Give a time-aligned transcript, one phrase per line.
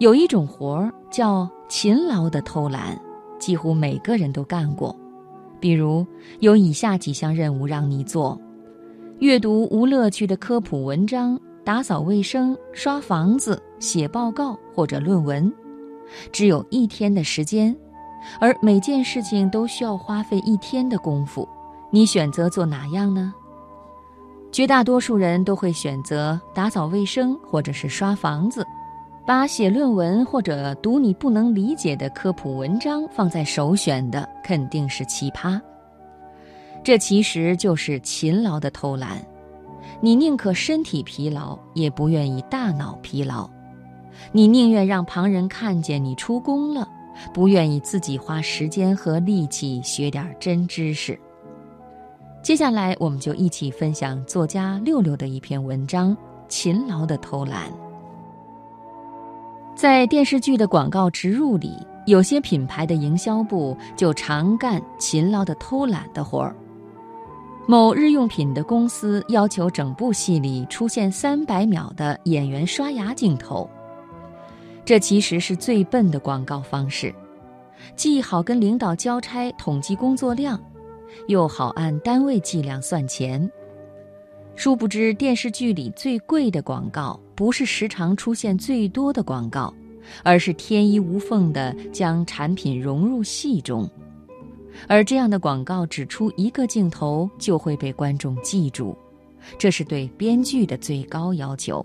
[0.00, 2.98] 有一种活儿叫勤劳的偷懒，
[3.38, 4.96] 几乎每个人都干过。
[5.60, 6.06] 比如，
[6.38, 8.40] 有以下几项任务让你做：
[9.18, 15.52] 阅读无乐趣的科普文章、打扫卫生、刷房子、写报告或者论文，
[16.32, 17.76] 只有一天的时间，
[18.40, 21.46] 而每件事情都需要花费一天的功夫。
[21.90, 23.34] 你选择做哪样呢？
[24.50, 28.66] 绝大多数人都会选择打扫卫生或者是刷房子。
[29.30, 35.60] 把写论文或者读你不能理解的科普文章放在首选的肯定是奇葩。
[36.82, 39.24] 这其实就是勤劳的偷懒，
[40.00, 43.48] 你宁可身体疲劳，也不愿意大脑疲劳；
[44.32, 46.88] 你宁愿让旁人看见你出工了，
[47.32, 51.16] 不愿意自己花时间和力气学点真知识。
[52.42, 56.16] 接下来，我们就一起分享作家六六的一篇文章
[56.48, 57.70] 《勤劳的偷懒》。
[59.80, 61.74] 在电视剧的广告植入里，
[62.04, 66.54] 有些品牌的营销部就常干勤劳的偷懒的活儿。
[67.66, 73.66] 某日用品的公司要求整部戏里出现三百秒的演员刷牙镜头，
[74.84, 77.14] 这其实是最笨的广告方式，
[77.96, 80.60] 既好跟领导交差统计工作量，
[81.26, 83.50] 又好按单位计量算钱。
[84.54, 89.72] 殊不知，电视剧里最贵的广告不是时常出现最多的广告，
[90.22, 93.88] 而是天衣无缝地将产品融入戏中。
[94.86, 98.94] 而这样的广告只出一个镜头就会被观众记住，
[99.58, 101.82] 这是对编剧的最高要求。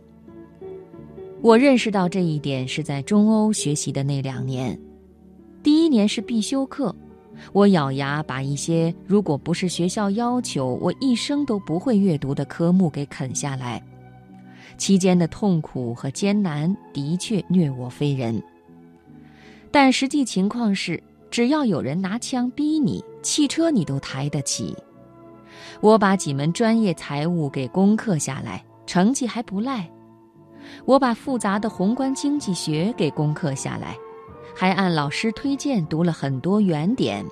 [1.41, 4.77] 我认识到这一点是在中欧学习的那两年，
[5.63, 6.93] 第一年是必修课。
[7.53, 13.81] 我咬牙把一些如果不是学校要求，我一生都不会阅读的科目给啃下来，
[14.77, 18.41] 期间的痛苦和艰难的确虐我非人。
[19.71, 24.75] 但实际情况是，只要有人拿枪逼你，汽车你都抬得起。
[25.81, 29.89] 我把几门专业财务给攻克下来，成绩还不赖。
[30.85, 33.95] 我把复杂的宏观经济学给攻克下来。
[34.57, 37.25] 还按老师推荐读了很多原点，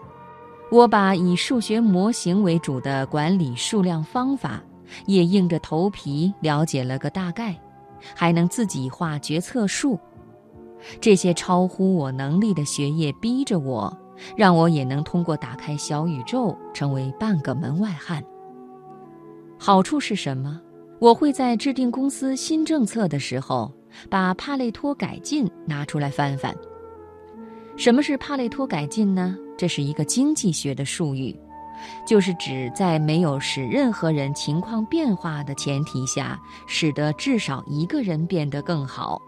[0.70, 4.62] 我把以数学模型为主的管理数量方法
[5.06, 7.60] 也硬着头皮了解了个大概，
[8.16, 10.00] 还能自己画决策树。
[11.00, 13.96] 这些超乎我能力的学业逼着我，
[14.36, 18.24] 让我也能通过打开小宇宙成为半个门外汉。
[19.58, 20.62] 好处是什么？
[21.00, 23.72] 我会在制定公司新政策的时候，
[24.10, 26.54] 把帕累托改进拿出来翻翻。
[27.76, 29.38] 什么是帕累托改进呢？
[29.58, 31.34] 这是一个经济学的术语，
[32.06, 39.22] 就是指在没有使任何人情况变化的前提下，使得至少一个人变得更好。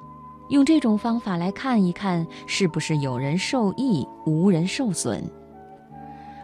[0.49, 5.23] 用这种方法来看一看，是不是有人受益，无人受损。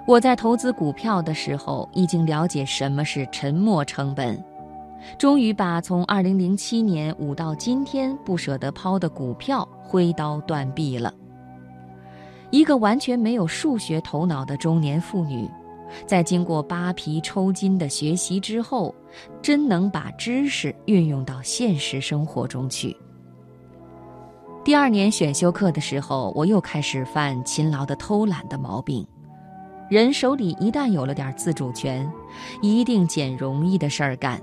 [0.07, 4.43] 我在投资股票的时候，已经了解什么是沉没成本，
[5.19, 11.13] 终于把从2007年捂到今天不舍得抛的股票挥刀断臂了。
[12.49, 15.47] 一个完全没有数学头脑的中年妇女，
[16.05, 18.93] 在经过扒皮抽筋的学习之后，
[19.41, 22.95] 真能把知识运用到现实生活中去。
[24.63, 29.05] 第二年选修课的时候，我又开始犯勤劳的偷懒的毛病。
[29.89, 32.09] 人手里一旦有了点自主权，
[32.61, 34.41] 一定捡容易的事儿干，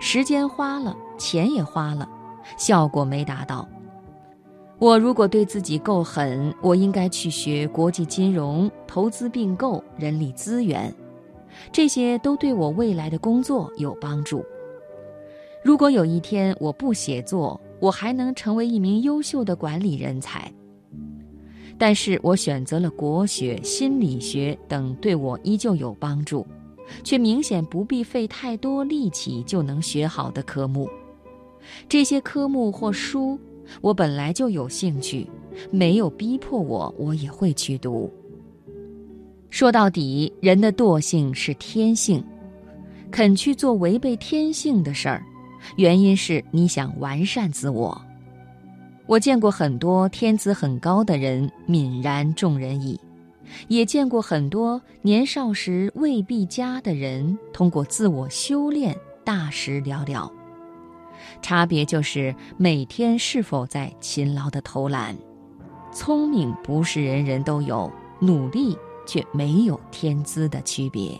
[0.00, 2.08] 时间花了，钱也花了，
[2.56, 3.68] 效果没达到。
[4.78, 10.94] 我如果对自己够狠，我应该去学国际金融、投资并购、人力资源，
[11.72, 14.44] 这些都对我未来的工作有帮助。
[15.64, 20.52] 如果有一天我不写作，我还能成为一名优秀的管理人才。
[21.78, 26.46] 但是我选择了国学、心理学等对我依旧有帮助，
[27.02, 30.86] 却明显不必费太多力气就能学好的科目。
[31.88, 33.40] 这些科目或书。
[33.80, 35.28] 我本来就有兴趣，
[35.70, 38.12] 没有逼迫我，我也会去读。
[39.50, 42.22] 说到底，人的惰性是天性，
[43.10, 45.22] 肯去做违背天性的事儿，
[45.76, 47.98] 原因是你想完善自我。
[49.06, 53.00] 我见过很多天资很高的人泯然众人矣，
[53.68, 60.30] 也见过很多年少时未必佳的人通过自我修炼大事了了。
[61.42, 65.16] 差别就是每天是否在勤劳的偷懒。
[65.92, 67.90] 聪明不是人人都有，
[68.20, 68.76] 努力
[69.06, 71.18] 却没有天资的区别。